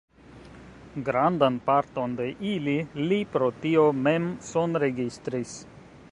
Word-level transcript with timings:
Grandan 1.09 1.59
parton 1.67 2.15
de 2.21 2.25
ili 2.53 2.75
li 3.11 3.19
pro 3.35 3.49
tio 3.65 3.83
mem 4.07 4.25
sonregistris. 4.47 5.53